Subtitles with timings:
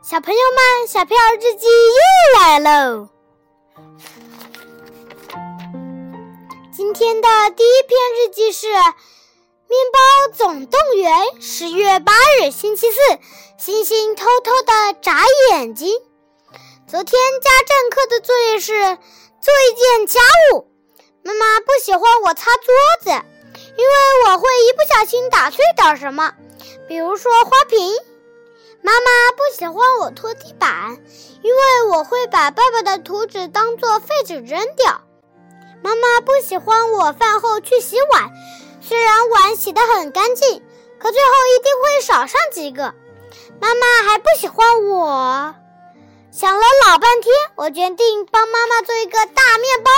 [0.00, 3.08] 小朋友们，小票日记又来喽！
[6.72, 8.94] 今天的第一篇日记是《面
[9.92, 11.12] 包总动员》。
[11.40, 12.98] 十月八日，星期四，
[13.58, 16.00] 星星偷偷的眨眼睛。
[16.86, 20.20] 昨天家政课的作业是做一件家
[20.52, 20.70] 务。
[21.22, 22.72] 妈妈不喜欢我擦桌
[23.02, 26.32] 子，因为我会一不小心打碎点什么，
[26.86, 27.92] 比如说花瓶。
[28.88, 30.96] 妈妈不喜欢我拖地板，
[31.42, 35.02] 因为我会把爸爸的图纸当做废纸扔掉。
[35.82, 38.30] 妈妈不喜欢我饭后去洗碗，
[38.80, 40.62] 虽然碗洗得很干净，
[40.98, 42.94] 可最后一定会少上几个。
[43.60, 45.54] 妈妈还不喜欢我。
[46.30, 49.90] 想了老半天，我决定帮妈妈做一个大面包。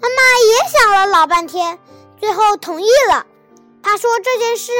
[0.00, 1.80] 妈妈也想了老半天，
[2.20, 3.26] 最后同意了。
[3.82, 4.70] 她说这件事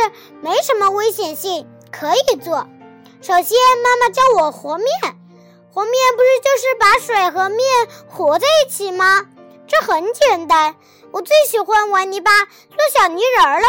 [0.43, 2.69] 没什么危险性，可以做。
[3.27, 4.89] 首先，妈妈教我和面。
[5.73, 7.59] 和面不是就是把水和面
[8.09, 9.27] 和在一起吗？
[9.67, 10.77] 这很简单。
[11.11, 13.69] 我最喜欢玩泥巴做小泥人了，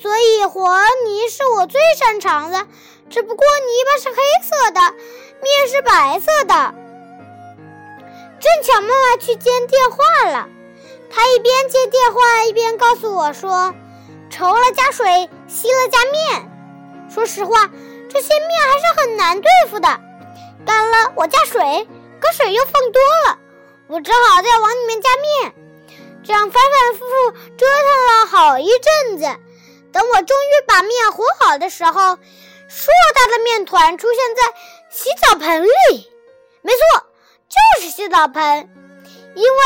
[0.00, 2.68] 所以和泥是我最擅长的。
[3.10, 6.74] 只不过泥巴是黑色的，面是白色的。
[8.38, 10.48] 正巧妈妈去接电话了，
[11.10, 13.74] 她一边接电话一边告诉我说
[14.30, 16.48] ：“稠了加水，稀了加面。”
[17.12, 17.68] 说实话。
[18.12, 19.88] 这些面还是很难对付的，
[20.66, 21.88] 干了我加水，
[22.20, 23.38] 可水又放多了，
[23.88, 25.54] 我只好再往里面加面，
[26.22, 29.24] 这样反反复复折腾了好一阵子。
[29.92, 34.42] 等我终于把面和好的时候，硕大的面团出现在
[34.90, 36.10] 洗澡盆里。
[36.60, 37.06] 没错，
[37.48, 38.70] 就是洗澡盆，
[39.34, 39.62] 因为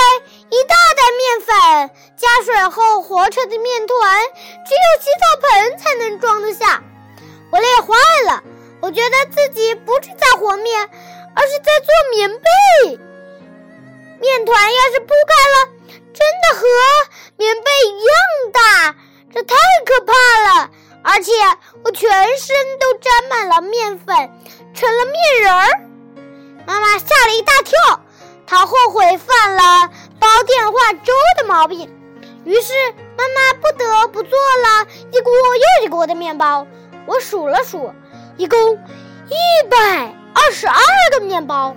[0.50, 4.20] 一大袋面粉加水后和成的面团，
[4.64, 6.82] 只有洗澡盆才能装得下。
[7.50, 7.94] 我累坏
[8.26, 8.42] 了，
[8.80, 10.88] 我觉得自己不是在和面，
[11.34, 12.98] 而是在做棉被。
[14.20, 15.70] 面团要是铺开了，
[16.12, 16.66] 真的和
[17.36, 18.16] 棉被一样
[18.52, 18.94] 大，
[19.32, 20.12] 这太可怕
[20.62, 20.70] 了！
[21.02, 21.32] 而且
[21.84, 22.08] 我全
[22.38, 24.16] 身都沾满了面粉，
[24.74, 25.80] 成了面人儿。
[26.66, 28.00] 妈妈吓了一大跳，
[28.46, 31.88] 她后悔犯了煲电话粥的毛病，
[32.44, 32.72] 于是
[33.16, 36.66] 妈妈不得不做了一锅又一锅的面包。
[37.06, 37.92] 我数了数，
[38.36, 40.80] 一共一百二十二
[41.12, 41.74] 个面包。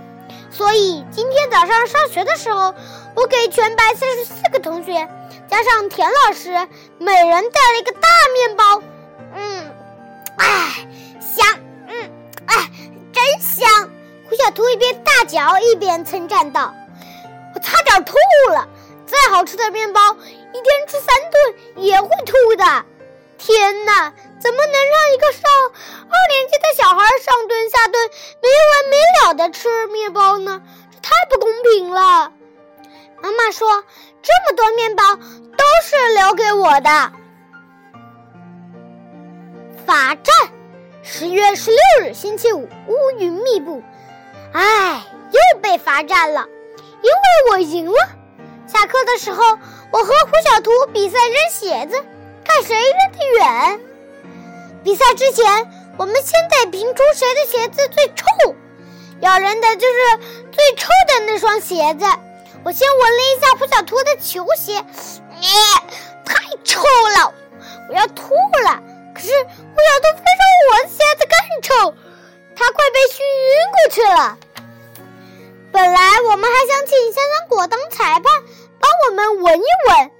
[0.52, 2.74] 所以今天早上上学的时候，
[3.16, 5.08] 我给全班三十四个同学，
[5.48, 6.50] 加上田老师，
[6.98, 8.82] 每人带了一个大面包。
[9.36, 9.72] 嗯，
[10.38, 10.88] 哎，
[11.22, 11.46] 香，
[11.88, 12.12] 嗯，
[12.48, 12.70] 哎，
[13.14, 13.90] 真香！
[14.28, 16.74] 胡小图一边大嚼一边称赞道
[17.56, 18.16] ：“我差点吐
[18.52, 18.68] 了！
[19.06, 20.02] 再好吃的面包，
[20.54, 22.86] 一天吃三顿也会吐的。
[23.40, 28.10] 天哪！”怎么能让一个上二年级的小孩上顿下顿
[28.42, 30.62] 没完没了的吃面包呢？
[30.92, 32.32] 这太不公平了！
[33.22, 33.84] 妈妈说，
[34.22, 37.12] 这么多面包都是留给我的。
[39.86, 40.34] 罚站，
[41.04, 43.84] 十月十六日星期五，乌云密布。
[44.54, 46.48] 唉，又被罚站了，
[47.02, 47.98] 因为我赢了。
[48.68, 49.44] 下课的时候，
[49.92, 52.06] 我和胡小图比赛扔鞋子，
[52.50, 53.80] 看谁扔得远。
[54.84, 55.46] 比赛之前，
[55.98, 58.26] 我们先得评出谁的鞋子最臭，
[59.22, 60.18] 咬人的就是
[60.52, 62.06] 最臭的那双鞋子。
[62.66, 64.84] 我先闻了一下胡小图的球鞋，
[66.26, 66.82] 太臭
[67.18, 67.34] 了，
[67.88, 68.34] 我要吐
[68.64, 68.82] 了。
[69.14, 71.94] 可是胡小图非说我的鞋子更臭，
[72.56, 74.38] 他快被熏晕过去了。
[75.72, 76.00] 本来
[76.32, 78.24] 我们还想请香香果当裁判，
[78.80, 80.12] 帮我们闻一闻，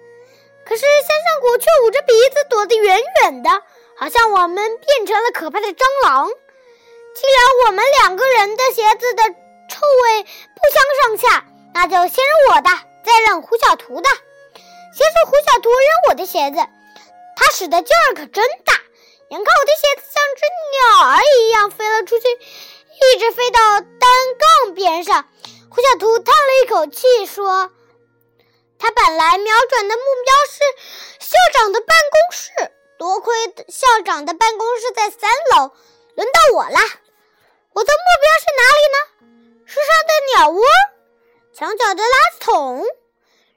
[0.70, 3.50] 可是香香果却捂着鼻子躲得远远的。
[3.98, 6.30] 好像我们变成了可怕的蟑螂。
[6.30, 12.70] 既然我们两个人的鞋子的臭味不相上下，那就先扔我的，
[13.04, 14.08] 再扔胡小图的。
[14.08, 16.58] 先是胡小图扔我的鞋子，
[17.36, 18.74] 他使的劲儿可真大，
[19.30, 20.42] 眼看我的鞋子像只
[20.72, 23.90] 鸟儿一样飞了出去，一直飞到单
[24.64, 25.26] 杠边上。
[25.70, 27.70] 胡小图叹了一口气说
[28.80, 32.50] ：“他本来瞄准的目标是校长的办公室。”
[33.00, 33.34] 多亏
[33.70, 35.72] 校长的办公室在三楼，
[36.16, 36.82] 轮到我啦！
[37.72, 38.98] 我的目标是哪里呢？
[39.66, 40.62] 树上的鸟窝，
[41.54, 42.84] 墙角的垃圾桶，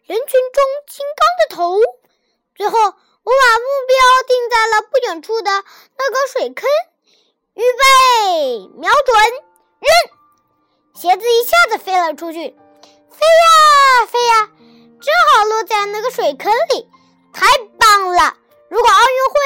[0.07, 1.81] 人群中金刚的头。
[2.55, 3.97] 最后，我把目标
[4.29, 6.69] 定在了不远处的那个水坑。
[7.55, 9.17] 预备，瞄准，
[9.81, 9.91] 扔！
[10.95, 12.39] 鞋子一下子飞了出去，
[13.11, 14.51] 飞呀飞呀，
[15.03, 16.89] 正好落在那个水坑里。
[17.35, 17.47] 太
[17.79, 18.37] 棒了！
[18.69, 19.41] 如果奥运会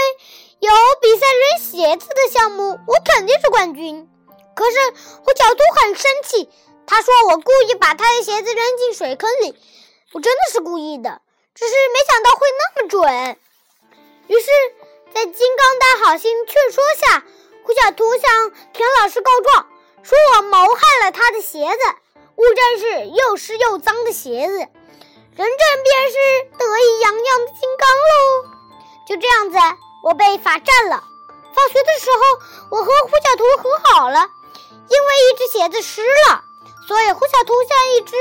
[0.59, 4.09] 有比赛扔鞋子的项目，我肯定是冠军。
[4.55, 4.79] 可是
[5.25, 6.51] 胡小图很生气，
[6.87, 9.57] 他说：“我故意把他的鞋子扔进水坑里，
[10.13, 11.21] 我真的是故意的，
[11.55, 13.39] 只是没想到会那么准。”
[14.27, 14.51] 于是，
[15.15, 17.25] 在金刚的好心劝说下，
[17.63, 19.69] 胡小图向田老师告状，
[20.03, 21.95] 说我谋害了他的鞋子，
[22.35, 24.67] 误认是又湿又脏的鞋子，
[25.37, 26.17] 人证便是
[26.57, 28.49] 得意洋洋的金刚喽。
[29.07, 29.59] 就这样子，
[30.03, 31.05] 我被罚站了。
[31.55, 32.41] 放学的时候，
[32.71, 34.31] 我和胡小图和好了。
[34.89, 36.43] 因为一只鞋子湿了，
[36.89, 38.17] 所以胡小图像一只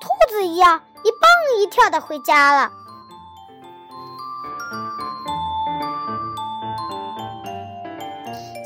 [0.00, 1.20] 兔子一样一蹦
[1.58, 2.70] 一跳的回家了。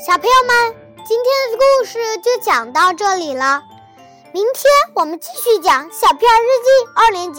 [0.05, 0.75] 小朋友们，
[1.07, 3.63] 今天的故事就讲到这里了。
[4.33, 4.63] 明天
[4.95, 7.34] 我们继续讲《小片日记》二年级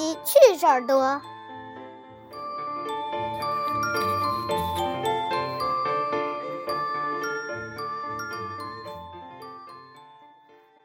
[0.56, 1.20] 是耳朵。